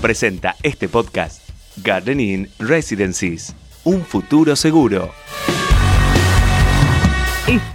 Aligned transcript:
Presenta 0.00 0.56
este 0.62 0.88
podcast 0.88 1.48
Gardening 1.82 2.48
Residencies, 2.58 3.54
un 3.84 4.02
futuro 4.02 4.56
seguro. 4.56 5.10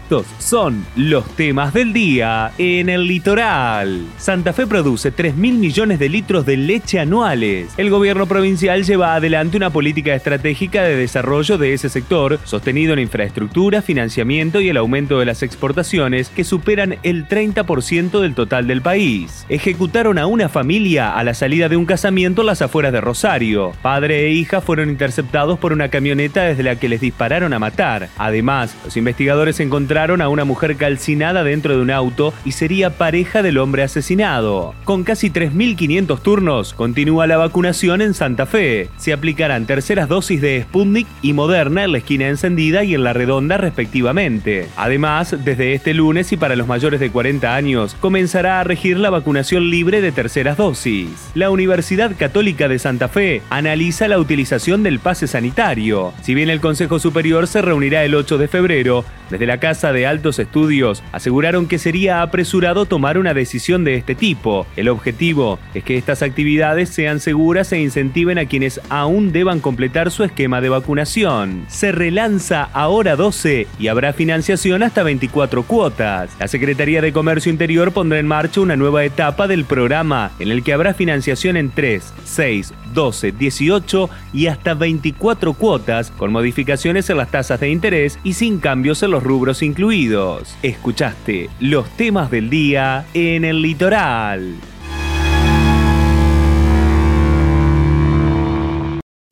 Estos 0.05 0.27
son 0.37 0.85
los 0.95 1.25
temas 1.35 1.73
del 1.73 1.91
día 1.91 2.51
en 2.59 2.89
el 2.89 3.07
litoral. 3.07 4.05
Santa 4.19 4.53
Fe 4.53 4.67
produce 4.67 5.09
3 5.09 5.35
mil 5.35 5.55
millones 5.55 5.97
de 5.97 6.09
litros 6.09 6.45
de 6.45 6.57
leche 6.57 6.99
anuales. 6.99 7.73
El 7.75 7.89
gobierno 7.89 8.27
provincial 8.27 8.83
lleva 8.83 9.15
adelante 9.15 9.57
una 9.57 9.71
política 9.71 10.13
estratégica 10.13 10.83
de 10.83 10.95
desarrollo 10.95 11.57
de 11.57 11.73
ese 11.73 11.89
sector, 11.89 12.39
sostenido 12.43 12.93
en 12.93 12.99
infraestructura, 12.99 13.81
financiamiento 13.81 14.61
y 14.61 14.69
el 14.69 14.77
aumento 14.77 15.17
de 15.17 15.25
las 15.25 15.41
exportaciones 15.41 16.29
que 16.29 16.43
superan 16.43 16.97
el 17.01 17.27
30% 17.27 18.21
del 18.21 18.35
total 18.35 18.67
del 18.67 18.83
país. 18.83 19.47
Ejecutaron 19.49 20.19
a 20.19 20.27
una 20.27 20.49
familia 20.49 21.17
a 21.17 21.23
la 21.23 21.33
salida 21.33 21.67
de 21.67 21.77
un 21.77 21.87
casamiento 21.87 22.41
en 22.41 22.47
las 22.47 22.61
afueras 22.61 22.93
de 22.93 23.01
Rosario. 23.01 23.71
Padre 23.81 24.27
e 24.27 24.33
hija 24.33 24.61
fueron 24.61 24.91
interceptados 24.91 25.57
por 25.57 25.73
una 25.73 25.89
camioneta 25.89 26.43
desde 26.43 26.61
la 26.61 26.75
que 26.75 26.89
les 26.89 27.01
dispararon 27.01 27.53
a 27.53 27.59
matar. 27.59 28.09
Además, 28.19 28.77
los 28.85 28.95
investigadores 28.97 29.59
encontraron 29.59 29.94
a 29.97 30.27
una 30.27 30.43
mujer 30.43 30.75
calcinada 30.75 31.43
dentro 31.45 31.73
de 31.73 31.81
un 31.81 31.89
auto 31.89 32.33
y 32.43 32.51
sería 32.51 32.89
pareja 32.89 33.41
del 33.41 33.57
hombre 33.57 33.83
asesinado. 33.83 34.75
Con 34.83 35.05
casi 35.05 35.29
3.500 35.29 36.19
turnos, 36.19 36.73
continúa 36.73 37.27
la 37.27 37.37
vacunación 37.37 38.01
en 38.01 38.13
Santa 38.13 38.45
Fe. 38.45 38.89
Se 38.97 39.13
aplicarán 39.13 39.65
terceras 39.65 40.09
dosis 40.09 40.41
de 40.41 40.61
Sputnik 40.63 41.07
y 41.21 41.31
Moderna 41.31 41.85
en 41.85 41.93
la 41.93 41.99
esquina 41.99 42.27
encendida 42.27 42.83
y 42.83 42.93
en 42.93 43.05
la 43.05 43.13
redonda 43.13 43.57
respectivamente. 43.57 44.67
Además, 44.75 45.33
desde 45.45 45.73
este 45.73 45.93
lunes 45.93 46.31
y 46.33 46.37
para 46.37 46.57
los 46.57 46.67
mayores 46.67 46.99
de 46.99 47.09
40 47.09 47.55
años, 47.55 47.95
comenzará 48.01 48.59
a 48.59 48.63
regir 48.65 48.99
la 48.99 49.09
vacunación 49.09 49.69
libre 49.69 50.01
de 50.01 50.11
terceras 50.11 50.57
dosis. 50.57 51.31
La 51.35 51.49
Universidad 51.49 52.11
Católica 52.17 52.67
de 52.67 52.79
Santa 52.79 53.07
Fe 53.07 53.41
analiza 53.49 54.09
la 54.09 54.19
utilización 54.19 54.83
del 54.83 54.99
pase 54.99 55.27
sanitario. 55.27 56.13
Si 56.21 56.35
bien 56.35 56.49
el 56.49 56.59
Consejo 56.59 56.99
Superior 56.99 57.47
se 57.47 57.61
reunirá 57.61 58.03
el 58.03 58.13
8 58.13 58.37
de 58.37 58.47
febrero, 58.49 59.05
desde 59.29 59.45
la 59.45 59.59
Casa 59.59 59.84
de 59.93 60.07
Altos 60.07 60.39
Estudios 60.39 61.03
aseguraron 61.11 61.67
que 61.67 61.79
sería 61.79 62.21
apresurado 62.21 62.85
tomar 62.85 63.17
una 63.17 63.33
decisión 63.33 63.83
de 63.83 63.95
este 63.95 64.15
tipo. 64.15 64.65
El 64.75 64.89
objetivo 64.89 65.59
es 65.73 65.83
que 65.83 65.97
estas 65.97 66.21
actividades 66.21 66.89
sean 66.89 67.19
seguras 67.19 67.71
e 67.71 67.79
incentiven 67.79 68.37
a 68.37 68.45
quienes 68.45 68.79
aún 68.89 69.31
deban 69.31 69.59
completar 69.59 70.11
su 70.11 70.23
esquema 70.23 70.61
de 70.61 70.69
vacunación. 70.69 71.65
Se 71.67 71.91
relanza 71.91 72.69
ahora 72.73 73.15
12 73.15 73.67
y 73.79 73.87
habrá 73.87 74.13
financiación 74.13 74.83
hasta 74.83 75.03
24 75.03 75.63
cuotas. 75.63 76.31
La 76.39 76.47
Secretaría 76.47 77.01
de 77.01 77.13
Comercio 77.13 77.51
Interior 77.51 77.91
pondrá 77.91 78.19
en 78.19 78.27
marcha 78.27 78.61
una 78.61 78.75
nueva 78.75 79.03
etapa 79.03 79.47
del 79.47 79.65
programa 79.65 80.31
en 80.39 80.51
el 80.51 80.63
que 80.63 80.73
habrá 80.73 80.93
financiación 80.93 81.57
en 81.57 81.71
3, 81.71 82.13
6, 82.23 82.73
12, 82.93 83.31
18 83.33 84.09
y 84.33 84.47
hasta 84.47 84.73
24 84.73 85.53
cuotas 85.53 86.11
con 86.11 86.31
modificaciones 86.31 87.09
en 87.09 87.17
las 87.17 87.31
tasas 87.31 87.59
de 87.59 87.69
interés 87.69 88.19
y 88.23 88.33
sin 88.33 88.59
cambios 88.59 89.03
en 89.03 89.11
los 89.11 89.23
rubros 89.23 89.61
incluidos. 89.75 90.55
Escuchaste 90.63 91.49
los 91.59 91.89
temas 91.97 92.31
del 92.31 92.49
día 92.49 93.05
en 93.13 93.43
el 93.43 93.61
litoral. 93.61 94.55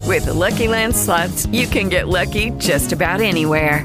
With 0.05 0.25
the 0.25 0.33
Lucky 0.33 0.67
Land 0.67 0.93
slots, 0.93 1.47
you 1.47 1.65
can 1.65 1.89
get 1.89 2.07
lucky 2.07 2.51
just 2.57 2.91
about 2.91 3.21
anywhere. 3.21 3.83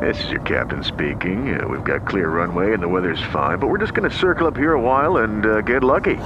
This 0.00 0.22
is 0.24 0.30
your 0.30 0.42
captain 0.42 0.84
speaking. 0.84 1.58
Uh, 1.58 1.66
we've 1.66 1.82
got 1.82 2.06
clear 2.06 2.28
runway 2.28 2.72
and 2.72 2.82
the 2.82 2.88
weather's 2.88 3.22
fine, 3.32 3.58
but 3.58 3.68
we're 3.68 3.78
just 3.78 3.92
going 3.92 4.08
to 4.08 4.16
circle 4.16 4.46
up 4.46 4.56
here 4.56 4.74
a 4.74 4.80
while 4.80 5.18
and 5.18 5.44
uh, 5.44 5.60
get 5.62 5.82
lucky. 5.82 6.16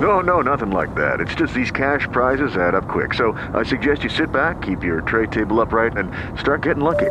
No, 0.00 0.20
no, 0.20 0.40
nothing 0.42 0.70
like 0.70 0.94
that. 0.94 1.20
It's 1.20 1.34
just 1.34 1.54
these 1.54 1.70
cash 1.70 2.06
prizes 2.12 2.56
add 2.56 2.74
up 2.74 2.88
quick. 2.88 3.14
So 3.14 3.32
I 3.52 3.64
suggest 3.64 4.04
you 4.04 4.10
sit 4.10 4.32
back, 4.32 4.62
keep 4.62 4.82
your 4.82 5.02
tray 5.02 5.26
table 5.26 5.60
upright, 5.60 5.96
and 5.96 6.10
start 6.38 6.62
getting 6.62 6.82
lucky. 6.82 7.10